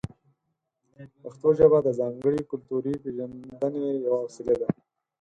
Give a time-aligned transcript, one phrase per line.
[1.21, 4.69] پښتو ژبه د ځانګړې کلتوري پېژندنې یوه وسیله ده.